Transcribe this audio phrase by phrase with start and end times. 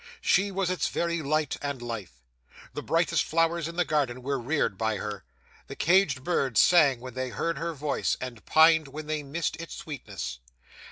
[0.21, 2.23] She was its very light and life.
[2.73, 5.25] The brightest flowers in the garden were reared by her;
[5.67, 9.75] the caged birds sang when they heard her voice, and pined when they missed its
[9.75, 10.39] sweetness.